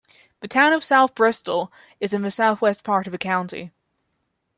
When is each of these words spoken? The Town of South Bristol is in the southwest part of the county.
The 0.39 0.47
Town 0.47 0.73
of 0.73 0.83
South 0.83 1.13
Bristol 1.13 1.71
is 1.99 2.11
in 2.11 2.23
the 2.23 2.31
southwest 2.31 2.83
part 2.83 3.05
of 3.05 3.11
the 3.11 3.19
county. 3.19 3.69